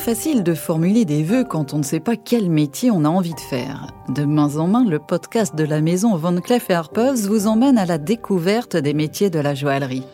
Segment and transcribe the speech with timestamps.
[0.00, 3.34] facile de formuler des vœux quand on ne sait pas quel métier on a envie
[3.34, 3.88] de faire.
[4.08, 7.84] De main en main, le podcast de la maison Van Cleef Arpels vous emmène à
[7.84, 10.04] la découverte des métiers de la joaillerie.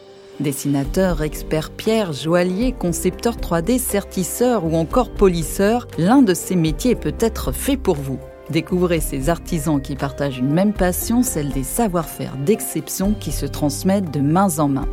[0.41, 7.53] Dessinateur, expert pierre, joaillier, concepteur 3D, sertisseur ou encore polisseur, l'un de ces métiers peut-être
[7.53, 8.19] fait pour vous.
[8.51, 14.11] Découvrez ces artisans qui partagent une même passion, celle des savoir-faire d'exception qui se transmettent
[14.11, 14.89] de main en main.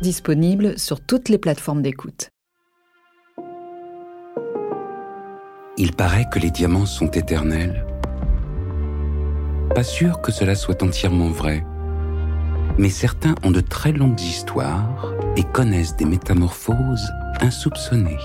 [0.00, 2.30] Disponible sur toutes les plateformes d'écoute.
[5.84, 7.84] Il paraît que les diamants sont éternels.
[9.74, 11.66] Pas sûr que cela soit entièrement vrai,
[12.78, 17.10] mais certains ont de très longues histoires et connaissent des métamorphoses
[17.40, 18.20] insoupçonnées.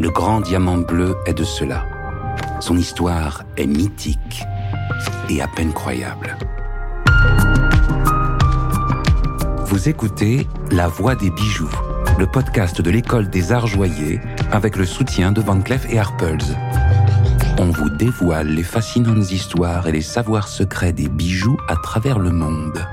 [0.00, 1.84] Le grand diamant bleu est de cela.
[2.60, 4.44] Son histoire est mythique
[5.28, 6.34] et à peine croyable.
[9.66, 11.68] Vous écoutez La Voix des bijoux
[12.18, 14.20] le podcast de l'école des arts joyers
[14.52, 16.38] avec le soutien de Van Cleef et Arpels.
[17.58, 22.30] On vous dévoile les fascinantes histoires et les savoirs secrets des bijoux à travers le
[22.30, 22.86] monde.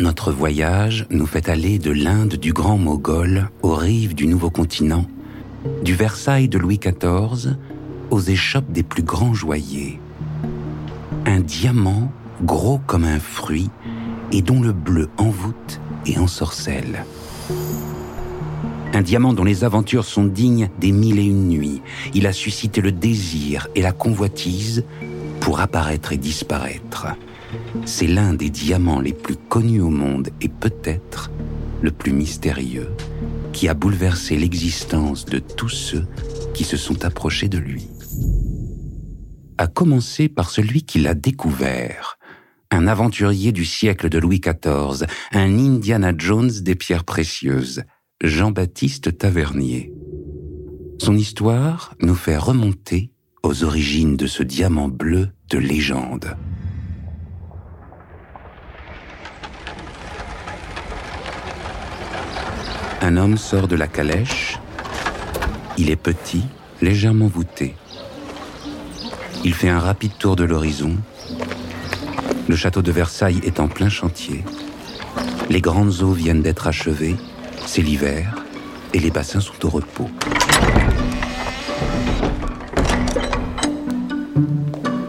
[0.00, 5.06] Notre voyage nous fait aller de l'Inde du Grand Mogol aux rives du nouveau continent,
[5.84, 7.56] du Versailles de Louis XIV
[8.10, 10.00] aux échoppes des plus grands joailliers
[11.28, 12.10] un diamant
[12.42, 13.70] gros comme un fruit
[14.32, 17.04] et dont le bleu envoûte et ensorcelle.
[18.92, 21.82] Un diamant dont les aventures sont dignes des mille et une nuits.
[22.14, 24.84] Il a suscité le désir et la convoitise
[25.40, 27.06] pour apparaître et disparaître.
[27.84, 31.30] C'est l'un des diamants les plus connus au monde et peut-être
[31.80, 32.90] le plus mystérieux,
[33.52, 36.06] qui a bouleversé l'existence de tous ceux
[36.52, 37.88] qui se sont approchés de lui
[39.58, 42.17] a commencé par celui qui l'a découvert,
[42.70, 47.84] un aventurier du siècle de Louis XIV, un Indiana Jones des pierres précieuses,
[48.22, 49.92] Jean-Baptiste Tavernier.
[51.00, 53.10] Son histoire nous fait remonter
[53.42, 56.36] aux origines de ce diamant bleu de légende.
[63.00, 64.58] Un homme sort de la calèche.
[65.78, 66.42] Il est petit,
[66.82, 67.76] légèrement voûté.
[69.44, 70.96] Il fait un rapide tour de l'horizon.
[72.48, 74.42] Le château de Versailles est en plein chantier.
[75.50, 77.16] Les grandes eaux viennent d'être achevées.
[77.66, 78.34] C'est l'hiver
[78.94, 80.08] et les bassins sont au repos.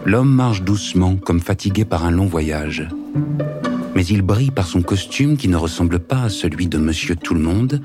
[0.04, 2.86] L'homme marche doucement, comme fatigué par un long voyage.
[3.94, 7.80] Mais il brille par son costume qui ne ressemble pas à celui de Monsieur Tout-le-Monde,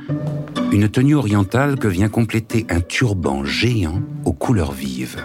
[0.72, 5.24] une tenue orientale que vient compléter un turban géant aux couleurs vives.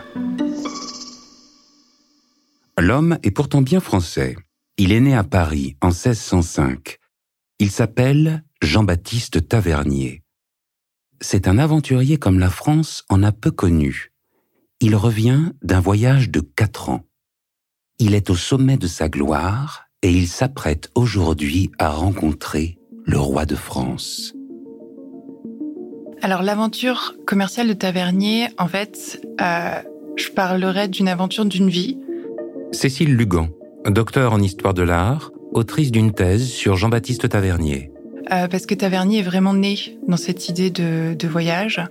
[2.80, 4.36] L'homme est pourtant bien français.
[4.78, 6.96] Il est né à Paris en 1605.
[7.58, 10.22] Il s'appelle Jean-Baptiste Tavernier.
[11.20, 14.12] C'est un aventurier comme la France en a peu connu.
[14.80, 17.04] Il revient d'un voyage de quatre ans.
[17.98, 23.44] Il est au sommet de sa gloire et il s'apprête aujourd'hui à rencontrer le roi
[23.44, 24.32] de France.
[26.22, 29.82] Alors l'aventure commerciale de Tavernier, en fait, euh,
[30.16, 31.98] je parlerai d'une aventure d'une vie
[32.72, 33.48] Cécile Lugan,
[33.86, 37.90] docteur en histoire de l'art, autrice d'une thèse sur Jean-Baptiste Tavernier.
[38.32, 39.76] Euh, parce que Tavernier est vraiment né
[40.06, 41.82] dans cette idée de, voyage.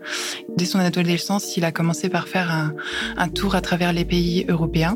[0.58, 2.74] Dès son adolescence, il a commencé par faire un,
[3.18, 4.96] un, tour à travers les pays européens.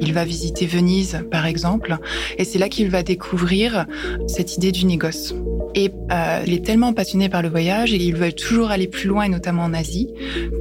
[0.00, 1.98] Il va visiter Venise, par exemple,
[2.36, 3.86] et c'est là qu'il va découvrir
[4.28, 5.34] cette idée du négoce.
[5.78, 9.06] Et euh, il est tellement passionné par le voyage et il veut toujours aller plus
[9.06, 10.08] loin, et notamment en Asie,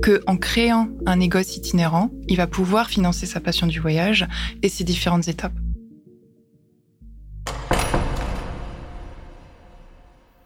[0.04, 4.28] qu'en créant un négoce itinérant, il va pouvoir financer sa passion du voyage
[4.62, 5.58] et ses différentes étapes.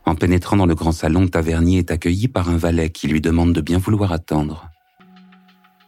[0.06, 3.52] En pénétrant dans le grand salon, Tavernier est accueilli par un valet qui lui demande
[3.52, 4.70] de bien vouloir attendre.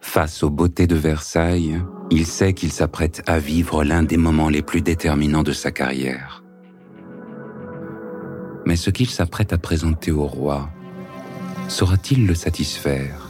[0.01, 4.61] Face aux beautés de Versailles, il sait qu'il s'apprête à vivre l'un des moments les
[4.61, 6.42] plus déterminants de sa carrière.
[8.65, 10.69] Mais ce qu'il s'apprête à présenter au roi,
[11.67, 13.29] saura-t-il le satisfaire?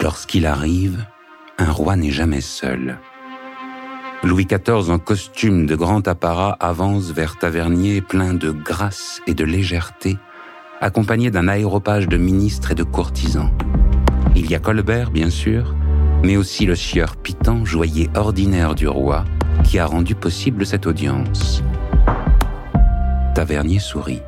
[0.00, 1.04] Lorsqu'il arrive,
[1.58, 2.98] un roi n'est jamais seul.
[4.24, 9.44] Louis XIV en costume de grand apparat avance vers Tavernier plein de grâce et de
[9.44, 10.18] légèreté,
[10.80, 13.52] accompagné d'un aéropage de ministres et de courtisans.
[14.34, 15.74] Il y a Colbert, bien sûr,
[16.24, 19.24] mais aussi le sieur Pitan, joaillier ordinaire du roi,
[19.68, 21.62] qui a rendu possible cette audience.
[23.34, 24.22] Tavernier sourit.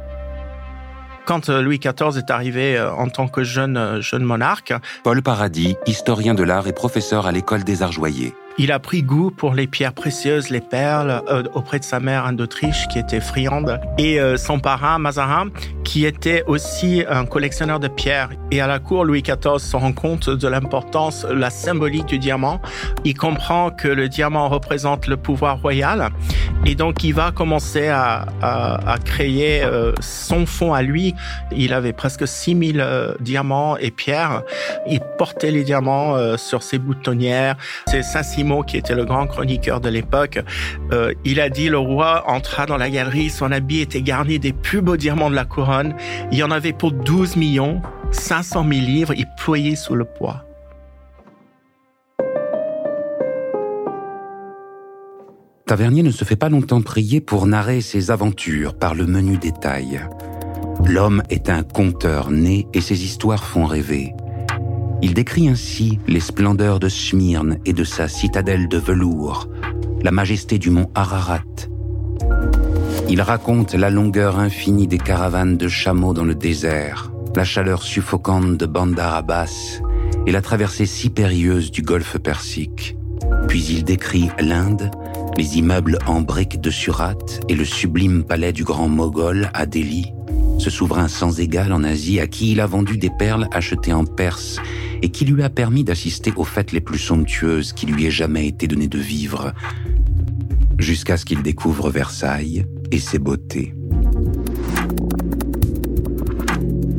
[1.25, 4.75] quand Louis XIV est arrivé en tant que jeune, jeune monarque.
[5.03, 8.35] Paul Paradis, historien de l'art et professeur à l'école des arts joyers.
[8.59, 12.27] Il a pris goût pour les pierres précieuses, les perles, euh, auprès de sa mère
[12.27, 15.49] Anne d'Autriche, qui était friande, et euh, son parrain Mazarin,
[15.85, 18.31] qui était aussi un collectionneur de pierres.
[18.51, 22.61] Et à la cour, Louis XIV se rend compte de l'importance, la symbolique du diamant.
[23.05, 26.11] Il comprend que le diamant représente le pouvoir royal,
[26.67, 31.15] et donc il va commencer à, à, à créer euh, son fonds à lui.
[31.53, 32.85] Il avait presque 6000
[33.21, 34.43] diamants et pierres.
[34.89, 37.57] Il portait les diamants sur ses boutonnières.
[37.87, 40.41] C'est Saint-Simon qui était le grand chroniqueur de l'époque,
[40.93, 44.53] euh, il a dit le roi entra dans la galerie, son habit était garni des
[44.53, 45.95] plus beaux diamants de la couronne.
[46.33, 47.81] Il y en avait pour 12 millions,
[48.11, 50.45] 500 000 livres, il ployait sous le poids.
[55.67, 60.01] Tavernier ne se fait pas longtemps prier pour narrer ses aventures par le menu détail.
[60.85, 64.13] L'homme est un conteur né et ses histoires font rêver.
[65.03, 69.49] Il décrit ainsi les splendeurs de Smyrne et de sa citadelle de velours,
[70.03, 71.41] la majesté du mont Ararat.
[73.09, 78.59] Il raconte la longueur infinie des caravanes de chameaux dans le désert, la chaleur suffocante
[78.59, 79.81] de Bandar Abbas
[80.27, 82.97] et la traversée si périlleuse du golfe Persique.
[83.49, 84.91] Puis il décrit l'Inde,
[85.39, 87.17] les immeubles en briques de Surat
[87.49, 90.13] et le sublime palais du grand Moghol à Delhi,
[90.59, 94.05] ce souverain sans égal en Asie à qui il a vendu des perles achetées en
[94.05, 94.61] Perse
[95.03, 98.47] et qui lui a permis d'assister aux fêtes les plus somptueuses qui lui aient jamais
[98.47, 99.53] été données de vivre,
[100.79, 103.75] jusqu'à ce qu'il découvre Versailles et ses beautés.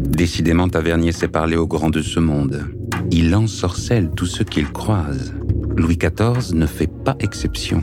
[0.10, 2.68] Décidément, Tavernier sait parler aux grands de ce monde.
[3.10, 5.34] Il ensorcelle tous ceux qu'il croise.
[5.76, 7.82] Louis XIV ne fait pas exception.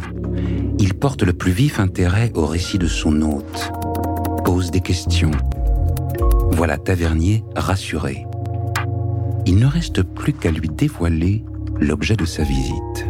[0.79, 3.73] Il porte le plus vif intérêt au récit de son hôte,
[4.45, 5.33] pose des questions.
[6.53, 8.28] Voilà Tavernier rassuré
[9.49, 11.43] il ne reste plus qu'à lui dévoiler
[11.81, 13.07] l'objet de sa visite.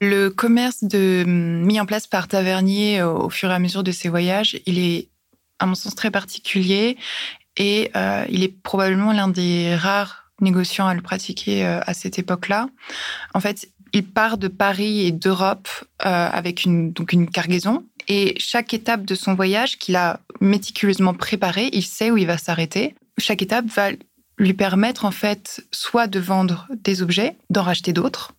[0.00, 4.08] Le commerce de, mis en place par Tavernier au fur et à mesure de ses
[4.08, 5.08] voyages, il est,
[5.58, 6.96] à mon sens, très particulier
[7.56, 12.20] et euh, il est probablement l'un des rares négociants à le pratiquer euh, à cette
[12.20, 12.68] époque-là.
[13.34, 15.68] En fait, il part de Paris et d'Europe
[16.06, 21.14] euh, avec une, donc une cargaison et chaque étape de son voyage qu'il a méticuleusement
[21.14, 23.90] préparé, il sait où il va s'arrêter chaque étape va
[24.38, 28.32] lui permettre en fait soit de vendre des objets, d'en racheter d'autres.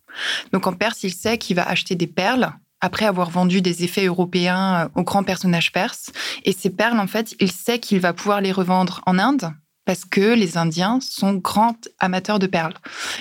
[0.52, 4.06] Donc en Perse, il sait qu'il va acheter des perles après avoir vendu des effets
[4.06, 6.10] européens aux grands personnages perses.
[6.44, 9.52] Et ces perles, en fait, il sait qu'il va pouvoir les revendre en Inde
[9.90, 12.74] parce que les Indiens sont grands amateurs de perles.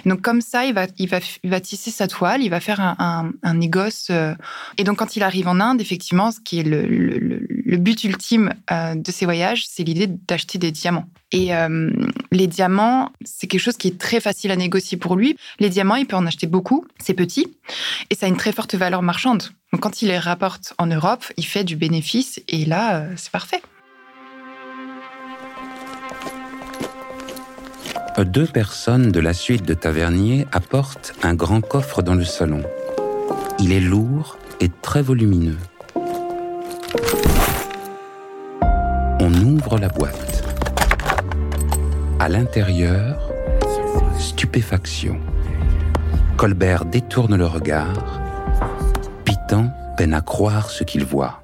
[0.06, 0.86] donc comme ça, il va,
[1.60, 4.10] tisser sa toile, il va faire un, un, négoce.
[4.12, 4.36] Euh.
[4.78, 8.54] Et donc quand il arrive en Inde, effectivement, ce qui est le, le, but ultime
[8.72, 11.06] euh, de ses voyages, c'est l'idée d'acheter des diamants.
[11.32, 11.90] Et euh,
[12.32, 15.38] les diamants, c'est quelque chose qui est très facile à négocier pour lui.
[15.58, 17.48] Les diamants, il peut en acheter beaucoup, c'est petit,
[18.12, 19.42] et ça a une très forte valeur marchande.
[19.74, 23.64] Donc quand il les rapporte en Europe, il fait du bénéfice, et là, c'est parfait.
[28.26, 32.64] Deux personnes de la suite de Tavernier apportent un grand coffre dans le salon.
[33.60, 35.58] Il est lourd et très volumineux.
[39.22, 40.44] On ouvre la boîte.
[42.20, 43.32] À l'intérieur,
[44.18, 45.20] stupéfaction.
[46.38, 48.22] Colbert détourne le regard.
[49.24, 51.42] Pitan peine à croire ce qu'il voit.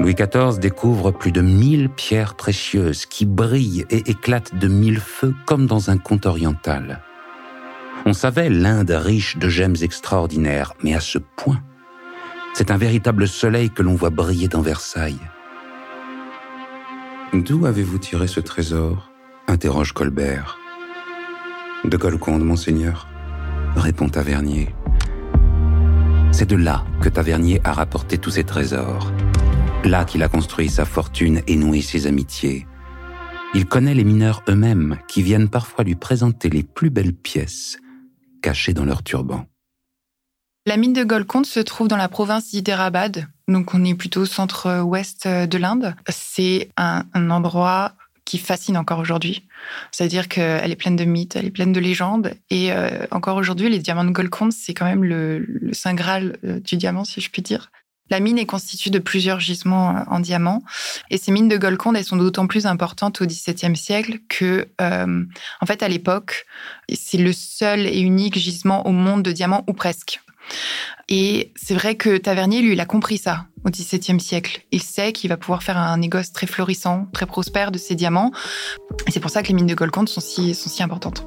[0.00, 5.34] Louis XIV découvre plus de mille pierres précieuses qui brillent et éclatent de mille feux
[5.44, 7.02] comme dans un conte oriental.
[8.06, 11.62] On savait l'Inde riche de gemmes extraordinaires, mais à ce point,
[12.54, 15.20] c'est un véritable soleil que l'on voit briller dans Versailles.
[17.34, 19.10] D'où avez-vous tiré ce trésor?
[19.48, 20.58] Interroge Colbert.
[21.84, 23.06] De Golconde, monseigneur,
[23.76, 24.74] répond Tavernier.
[26.32, 29.12] C'est de là que Tavernier a rapporté tous ses trésors.
[29.84, 32.66] Là qu'il a construit sa fortune et noué ses amitiés.
[33.54, 37.78] Il connaît les mineurs eux-mêmes qui viennent parfois lui présenter les plus belles pièces
[38.42, 39.46] cachées dans leur turban.
[40.66, 45.26] La mine de Golconde se trouve dans la province d'Hyderabad, donc on est plutôt centre-ouest
[45.26, 45.94] de l'Inde.
[46.10, 47.94] C'est un, endroit
[48.26, 49.48] qui fascine encore aujourd'hui.
[49.92, 52.34] C'est-à-dire qu'elle est pleine de mythes, elle est pleine de légendes.
[52.50, 56.36] Et euh, encore aujourd'hui, les diamants de Golconde, c'est quand même le, le saint graal
[56.44, 57.70] euh, du diamant, si je puis dire.
[58.10, 60.62] La mine est constituée de plusieurs gisements euh, en diamant.
[61.10, 65.24] Et ces mines de Golconde, elles sont d'autant plus importantes au XVIIe siècle que, euh,
[65.60, 66.46] en fait, à l'époque,
[66.92, 70.20] c'est le seul et unique gisement au monde de diamants, ou presque.
[71.08, 74.62] Et c'est vrai que Tavernier, lui, il a compris ça au XVIIe siècle.
[74.72, 78.30] Il sait qu'il va pouvoir faire un négoce très florissant, très prospère de ses diamants.
[79.06, 81.24] Et c'est pour ça que les mines de Golconde sont si, sont si importantes.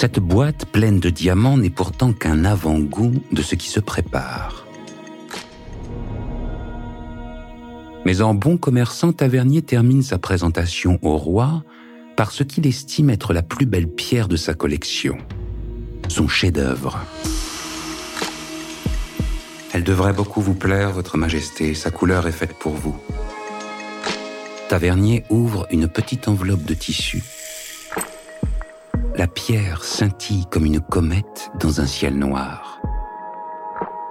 [0.00, 4.66] Cette boîte pleine de diamants n'est pourtant qu'un avant-goût de ce qui se prépare.
[8.06, 11.64] Mais en bon commerçant, Tavernier termine sa présentation au roi
[12.16, 15.18] par ce qu'il estime être la plus belle pierre de sa collection,
[16.08, 16.98] son chef-d'œuvre.
[19.74, 22.96] Elle devrait beaucoup vous plaire, Votre Majesté, sa couleur est faite pour vous.
[24.70, 27.22] Tavernier ouvre une petite enveloppe de tissu.
[29.20, 32.80] La pierre scintille comme une comète dans un ciel noir.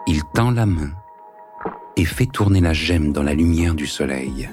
[0.06, 0.92] Il tend la main
[1.98, 4.52] et fait tourner la gemme dans la lumière du soleil.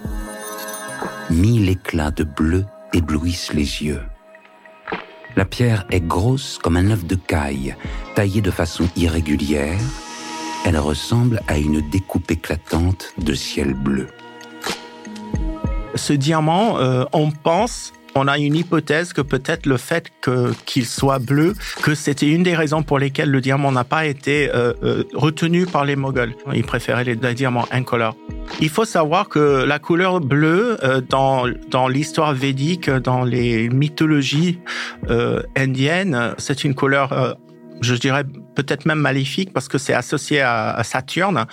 [1.28, 4.00] Mille éclats de bleu éblouissent les yeux.
[5.36, 7.76] La pierre est grosse comme un œuf de caille,
[8.14, 9.78] taillée de façon irrégulière.
[10.64, 14.08] Elle ressemble à une découpe éclatante de ciel bleu.
[15.96, 20.10] Ce diamant, euh, on pense on a une hypothèse que peut-être le fait
[20.64, 24.48] qu'il soit bleu, que c'était une des raisons pour lesquelles le diamant n'a pas été
[24.48, 26.34] euh, euh, retenu par les Moghols.
[26.54, 28.16] Ils préféraient les, diamants incolores.
[28.60, 34.58] Il faut savoir que la couleur bleue euh, dans dans l'histoire védique, dans les mythologies
[35.56, 37.36] indiennes, c'est une couleur
[37.80, 41.46] je dirais peut-être même maléfique parce que c'est associé à, Saturne.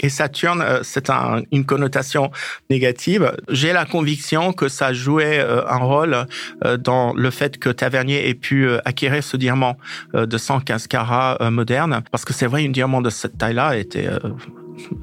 [0.00, 1.10] Et Saturne, euh, c'est
[1.50, 2.30] une connotation
[2.70, 3.34] négative.
[3.48, 6.26] J'ai la conviction que ça jouait euh, un rôle
[6.64, 9.76] euh, dans le fait que Tavernier ait pu acquérir ce diamant
[10.14, 12.02] de 115 carats moderne.
[12.10, 14.08] Parce que c'est vrai, une diamant de cette taille-là était,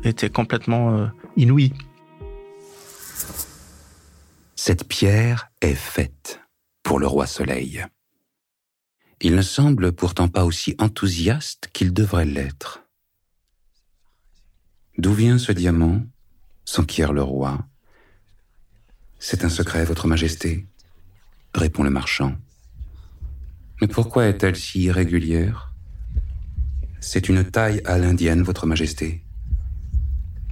[0.03, 1.73] était complètement inouï.
[4.55, 6.41] Cette pierre est faite
[6.83, 7.85] pour le roi Soleil.
[9.21, 12.83] Il ne semble pourtant pas aussi enthousiaste qu'il devrait l'être.
[14.97, 16.01] D'où vient ce diamant?
[16.63, 17.65] s'enquiert le roi.
[19.17, 20.67] C'est un secret, Votre Majesté,
[21.53, 22.35] répond le marchand.
[23.81, 25.73] Mais pourquoi est-elle si irrégulière?
[27.01, 29.23] C'est une taille à l'indienne, Votre Majesté.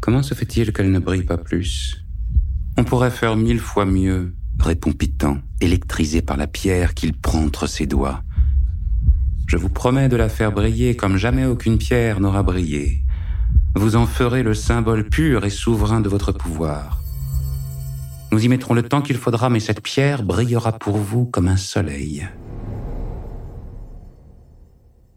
[0.02, 2.04] Comment se fait-il qu'elle ne brille pas plus?
[2.78, 7.68] On pourrait faire mille fois mieux, répond Pitan, électrisé par la pierre qu'il prend entre
[7.68, 8.24] ses doigts.
[9.48, 13.02] Je vous promets de la faire briller comme jamais aucune pierre n'aura brillé.
[13.76, 17.00] Vous en ferez le symbole pur et souverain de votre pouvoir.
[18.34, 21.56] Nous y mettrons le temps qu'il faudra, mais cette pierre brillera pour vous comme un
[21.56, 22.28] soleil.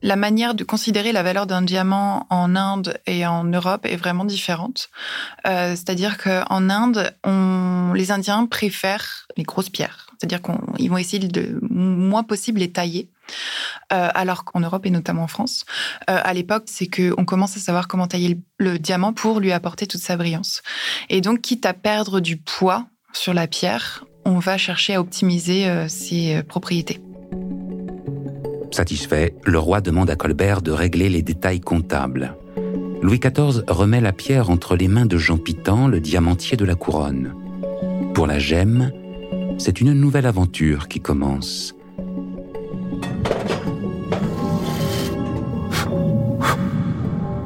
[0.00, 4.24] La manière de considérer la valeur d'un diamant en Inde et en Europe est vraiment
[4.24, 4.90] différente.
[5.44, 7.12] Euh, c'est-à-dire qu'en Inde,
[7.94, 10.09] les Indiens préfèrent les grosses pierres.
[10.20, 13.08] C'est-à-dire qu'ils vont essayer de moins possible les tailler.
[13.92, 15.64] Euh, alors qu'en Europe et notamment en France,
[16.10, 19.86] euh, à l'époque, c'est qu'on commence à savoir comment tailler le, diamant pour lui apporter
[19.86, 20.62] toute sa brillance.
[21.08, 25.68] Et donc, quitte à perdre du poids sur la pierre, on va chercher à optimiser
[25.68, 27.00] euh, ses propriétés.
[28.72, 32.36] Satisfait, le roi demande à Colbert de régler les détails comptables.
[33.00, 36.74] Louis XIV remet la pierre entre les mains de Jean Pitan, le diamantier de la
[36.74, 37.34] couronne.
[38.14, 38.92] Pour la gemme,
[39.60, 41.74] c'est une nouvelle aventure qui commence.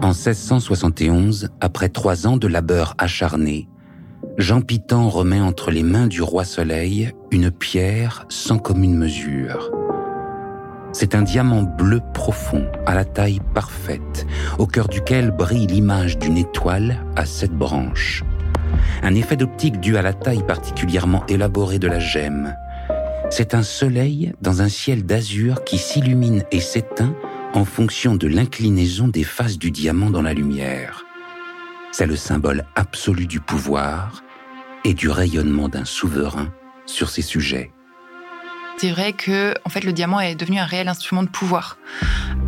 [0.00, 3.68] En 1671, après trois ans de labeur acharné,
[4.38, 9.73] Jean Pitan remet entre les mains du roi Soleil une pierre sans commune mesure.
[10.92, 14.25] C'est un diamant bleu profond, à la taille parfaite,
[14.61, 18.23] au cœur duquel brille l'image d'une étoile à sept branches.
[19.02, 22.54] Un effet d'optique dû à la taille particulièrement élaborée de la gemme.
[23.30, 27.14] C'est un soleil dans un ciel d'azur qui s'illumine et s'éteint
[27.54, 31.04] en fonction de l'inclinaison des faces du diamant dans la lumière.
[31.92, 34.22] C'est le symbole absolu du pouvoir
[34.84, 36.52] et du rayonnement d'un souverain
[36.86, 37.70] sur ses sujets.
[38.76, 41.78] C'est vrai que, en fait, le diamant est devenu un réel instrument de pouvoir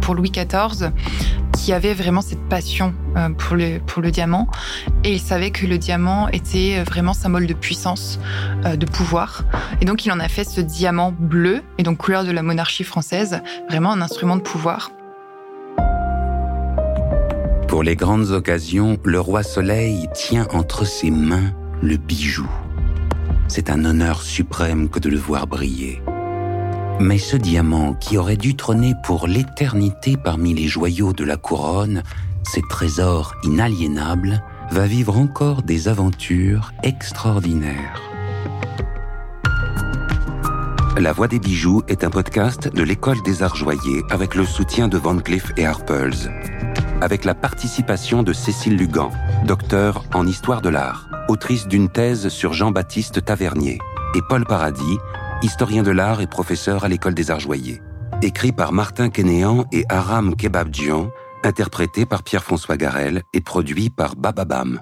[0.00, 0.90] pour Louis XIV,
[1.52, 4.49] qui avait vraiment cette passion euh, pour le, pour le diamant.
[5.04, 8.18] Et il savait que le diamant était vraiment symbole de puissance,
[8.64, 9.45] euh, de pouvoir.
[9.80, 12.85] Et donc, il en a fait ce diamant bleu, et donc couleur de la monarchie
[12.85, 14.90] française, vraiment un instrument de pouvoir.
[17.68, 21.52] Pour les grandes occasions, le roi Soleil tient entre ses mains
[21.83, 22.49] le bijou.
[23.49, 26.02] C'est un honneur suprême que de le voir briller.
[26.99, 32.03] Mais ce diamant, qui aurait dû trôner pour l'éternité parmi les joyaux de la couronne,
[32.43, 38.00] ces trésors inaliénables, va vivre encore des aventures extraordinaires.
[40.99, 44.88] La Voix des Bijoux est un podcast de l'École des Arts Joyers avec le soutien
[44.88, 46.33] de Van Cleef et Arpels.
[47.03, 49.11] Avec la participation de Cécile Lugan,
[49.45, 53.79] docteur en histoire de l'art, autrice d'une thèse sur Jean-Baptiste Tavernier,
[54.15, 54.99] et Paul Paradis,
[55.47, 57.81] historien de l'art et professeur à l'École des Arts Joyers.
[58.21, 61.09] Écrit par Martin Kenéan et Aram Kebabdjian,
[61.45, 64.81] interprété par Pierre-François Garel et produit par Bababam.